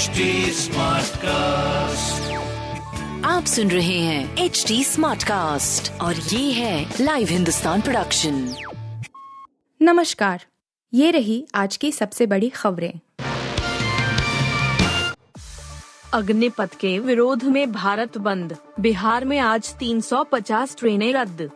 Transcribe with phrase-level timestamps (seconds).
[0.00, 0.20] HD
[1.16, 2.32] cast
[3.26, 8.54] आप सुन रहे हैं एच डी स्मार्ट कास्ट और ये है लाइव हिंदुस्तान प्रोडक्शन
[9.82, 10.44] नमस्कार
[10.94, 12.92] ये रही आज की सबसे बड़ी खबरें।
[16.14, 21.50] अग्निपथ के विरोध में भारत बंद बिहार में आज 350 ट्रेनें रद्द।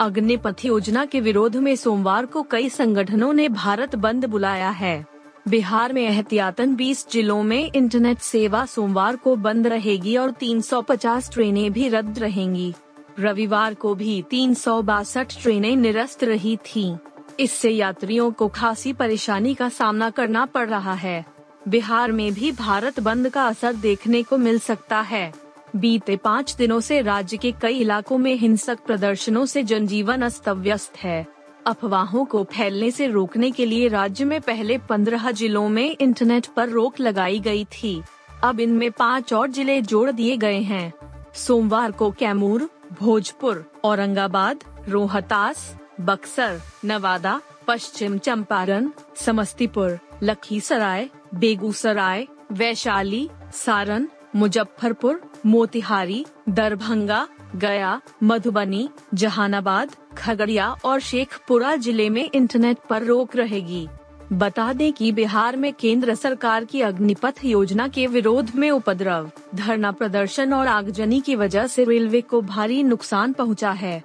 [0.00, 5.13] अग्निपथ योजना के विरोध में सोमवार को कई संगठनों ने भारत बंद बुलाया है।
[5.48, 11.72] बिहार में एहतियातन 20 जिलों में इंटरनेट सेवा सोमवार को बंद रहेगी और 350 ट्रेनें
[11.72, 12.74] भी रद्द रहेंगी।
[13.20, 16.96] रविवार को भी तीन सौ बासठ ट्रेनें निरस्त रही थीं।
[17.40, 21.24] इससे यात्रियों को खासी परेशानी का सामना करना पड़ रहा है।
[21.68, 25.32] बिहार में भी भारत बंद का असर देखने को मिल सकता है।
[25.76, 30.96] बीते पाँच दिनों से राज्य के कई इलाकों में हिंसक प्रदर्शनों से जनजीवन अस्त व्यस्त
[30.96, 31.33] है।
[31.66, 36.68] अफवाहों को फैलने से रोकने के लिए राज्य में पहले पंद्रह जिलों में इंटरनेट पर
[36.68, 38.02] रोक लगाई गई थी।
[38.44, 40.92] अब इनमें पाँच और ज़िले जोड़ दिए गए हैं।
[41.34, 42.68] सोमवार को कैमूर,
[43.00, 54.06] भोजपुर, औरंगाबाद, रोहतास, बक्सर, नवादा, पश्चिम चंपारण, समस्तीपुर, लखीसराय, बेगूसराय, वैशाली, सारण,
[54.36, 63.86] मुजफ्फरपुर, मोतिहारी, दरभंगा, गया, मधुबनी, जहानाबाद खगड़िया और शेखपुरा ज़िले में इंटरनेट पर रोक रहेगी।
[64.32, 69.92] बता दें कि बिहार में केंद्र सरकार की अग्निपथ योजना के विरोध में उपद्रव, धरना
[69.92, 74.02] प्रदर्शन और आगजनी की वजह से रेलवे को भारी नुकसान पहुँचा है।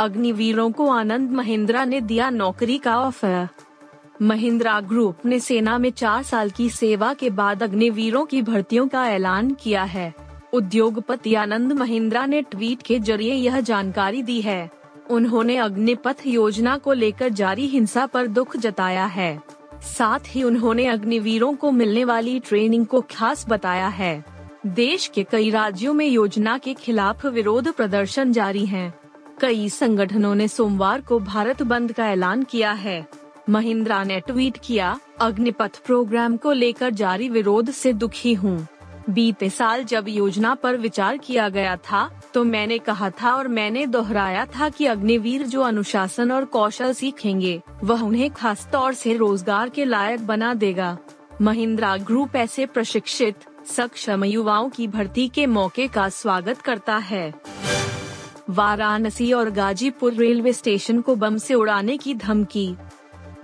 [0.00, 3.48] अग्निवीरों को आनंद महिंद्रा ने दिया नौकरी का ऑफ़र।
[4.22, 9.06] महिंद्रा ग्रुप ने सेना में चार साल की सेवा के बाद अग्निवीरों की भर्तियों का
[9.08, 10.25] ऐलान किया है।
[10.56, 14.70] उद्योगपति आनंद महिंद्रा ने ट्वीट के ज़रिए यह जानकारी दी है।
[15.10, 19.38] उन्होंने अग्निपथ योजना को लेकर जारी हिंसा पर दुख जताया है।
[19.82, 24.24] साथ ही उन्होंने अग्निवीरों को मिलने वाली ट्रेनिंग को खास बताया है।
[24.66, 28.92] देश के कई राज्यों में योजना के खिलाफ विरोध प्रदर्शन जारी हैं।
[29.40, 33.06] कई संगठनों ने सोमवार को भारत बंद का ऐलान किया है।
[33.50, 38.66] महिंद्रा ने ट्वीट किया, अग्निपथ प्रोग्राम को लेकर जारी विरोध से दुखी हूँ।
[39.10, 43.86] बीते साल जब योजना पर विचार किया गया था तो मैंने कहा था और मैंने
[43.86, 49.68] दोहराया था कि अग्निवीर जो अनुशासन और कौशल सीखेंगे, वह उन्हें खास तौर से रोज़गार
[49.68, 50.96] के लायक बना देगा।
[51.40, 57.32] महिंद्रा ग्रुप ऐसे प्रशिक्षित, सक्षम युवाओं की भर्ती के मौके का स्वागत करता है।
[58.50, 62.74] वाराणसी और गाजीपुर रेलवे स्टेशन को बम से उड़ाने की धमकी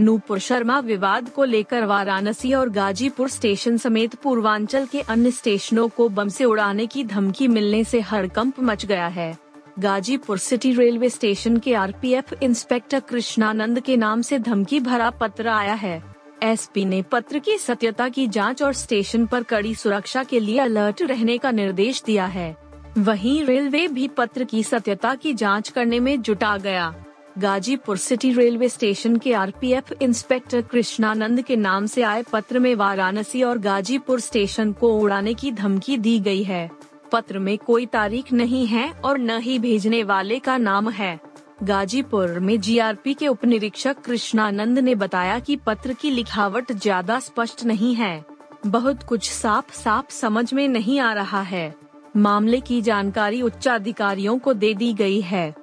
[0.00, 6.08] नूपुर शर्मा विवाद को लेकर वाराणसी और गाजीपुर स्टेशन समेत पूर्वांचल के अन्य स्टेशनों को
[6.08, 9.36] बम से उड़ाने की धमकी मिलने से हड़कंप मच गया है।
[9.78, 15.74] गाजीपुर सिटी रेलवे स्टेशन के आरपीएफ इंस्पेक्टर कृष्णानंद के नाम से धमकी भरा पत्र आया
[15.74, 16.02] है।
[16.42, 21.02] एसपी ने पत्र की सत्यता की जाँच और स्टेशन पर कड़ी सुरक्षा के लिए अलर्ट
[21.02, 22.56] रहने का निर्देश दिया है।
[22.98, 26.94] वहीं रेलवे भी पत्र की सत्यता की जाँच करने में जुटा गया।
[27.40, 33.42] गाजीपुर सिटी रेलवे स्टेशन के आरपीएफ इंस्पेक्टर कृष्णानंद के नाम से आए पत्र में वाराणसी
[33.42, 36.70] और गाजीपुर स्टेशन को उड़ाने की धमकी दी गई है।
[37.12, 41.18] पत्र में कोई तारीख नहीं है और न ही भेजने वाले का नाम है।
[41.62, 47.64] गाजीपुर में जीआरपी के उप निरीक्षक कृष्णानंद ने बताया कि पत्र की लिखावट ज़्यादा स्पष्ट
[47.64, 48.24] नहीं है।
[48.66, 51.74] बहुत कुछ साफ़ साफ़ समझ में नहीं आ रहा है।
[52.18, 55.54] मामले की जानकारी उच्च अधिकारियों को दे दी गई है।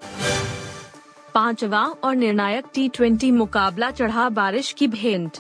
[1.34, 5.38] पांचवा और निर्णायक टी मुकाबला चढ़ा बारिश की भेंट।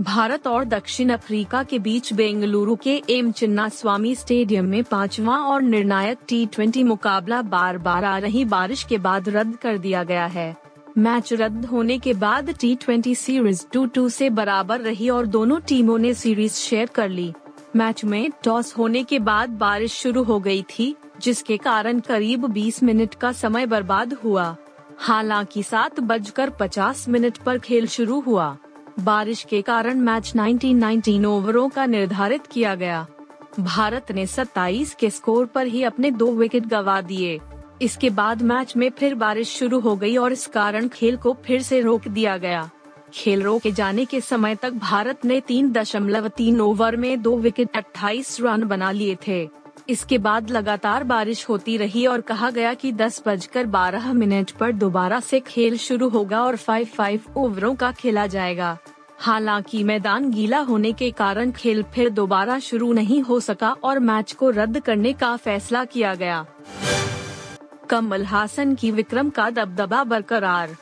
[0.00, 5.62] भारत और दक्षिण अफ्रीका के बीच बेंगलुरु के एम चिन्ना स्वामी स्टेडियम में पांचवा और
[5.62, 10.56] निर्णायक टी मुकाबला बार बार आ रही बारिश के बाद रद्द कर दिया गया है।
[10.98, 15.98] मैच रद्द होने के बाद टी सीरीज़ टू टू से बराबर रही और दोनों टीमों
[15.98, 17.32] ने सीरीज़ शेयर कर ली।
[17.76, 22.82] मैच में टॉस होने के बाद बारिश शुरू हो गई थी, जिसके कारण करीब 20
[22.82, 24.56] मिनट का समय बर्बाद हुआ।
[25.00, 28.56] हालाँकि सात बजकर पचास मिनट पर खेल शुरू हुआ।
[29.00, 33.06] बारिश के कारण मैच 1919 ओवरों का निर्धारित किया गया।
[33.60, 37.40] भारत ने 27 के स्कोर पर ही अपने दो विकेट गवा दिए।
[37.82, 41.62] इसके बाद मैच में फिर बारिश शुरू हो गई और इस कारण खेल को फिर
[41.62, 42.70] से रोक दिया गया।
[43.14, 47.76] खेल रोके जाने के समय तक भारत ने तीन दशमलव तीन ओवर में दो विकेट
[47.76, 49.48] 28 रन बना लिए थे।
[49.88, 54.72] इसके बाद लगातार बारिश होती रही और कहा गया कि दस बजकर बारह मिनट पर
[54.72, 58.76] दोबारा से खेल शुरू होगा और फाइव फाइव ओवरों का खेला जाएगा।
[59.18, 64.32] हालाँकि मैदान गीला होने के कारण खेल फिर दोबारा शुरू नहीं हो सका और मैच
[64.32, 66.44] को रद्द करने का फैसला किया गया।
[67.90, 70.76] कमल हासन की विक्रम का दबदबा बरकरार।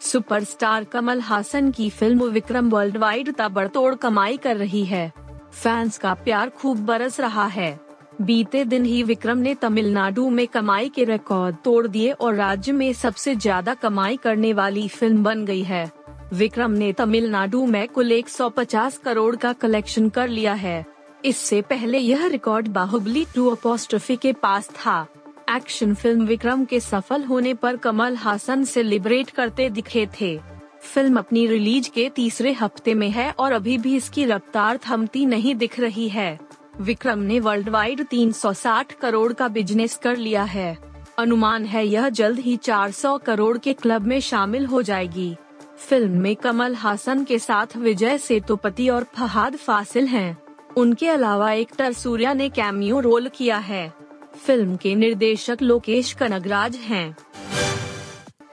[0.00, 5.12] सुपरस्टार कमल हासन की फ़िल्म विक्रम वर्ल्ड वाइड तबड़तोड़ कमाई कर रही है।
[5.52, 7.85] फैंस का प्यार खूब बरस रहा है।
[8.20, 12.92] बीते दिन ही विक्रम ने तमिलनाडु में कमाई के रिकॉर्ड तोड़ दिए और राज्य में
[12.92, 15.90] सबसे ज़्यादा कमाई करने वाली फ़िल्म बन गई है।
[16.32, 20.84] विक्रम ने तमिलनाडु में कुल 150 करोड़ का कलेक्शन कर लिया है।
[21.24, 25.06] इससे पहले यह रिकॉर्ड बाहुबली टू अपोस्ट्रफी के पास था।
[25.50, 30.36] एक्शन फ़िल्म विक्रम के सफल होने पर कमल हासन सेलिब्रेट करते दिखे थे।
[30.84, 35.54] फ़िल्म अपनी रिलीज़ के तीसरे हफ़्ते में है और अभी भी इसकी रफ्तार थमती नहीं
[35.54, 36.45] दिख रही है।
[36.80, 40.76] विक्रम ने वर्ल्ड वाइड 360 करोड़ का बिज़नेस कर लिया है
[41.18, 45.36] अनुमान है यह जल्द ही 400 करोड़ के क्लब में शामिल हो जाएगी
[45.78, 50.36] फ़िल्म में कमल हासन के साथ विजय सेतुपति और फहाद फासिल हैं।
[50.76, 53.92] उनके अलावा एक्टर सूर्या ने कैमियो रोल किया है
[54.36, 57.16] फ़िल्म के निर्देशक लोकेश कनगराज हैं।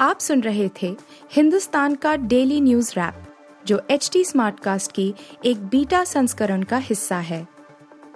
[0.02, 0.96] आप सुन रहे थे
[1.32, 3.24] हिंदुस्तान का डेली न्यूज़ रैप
[3.68, 5.14] जो एच टी स्मार्टकास्ट की
[5.46, 7.53] एक बीटा संस्करण का हिस्सा है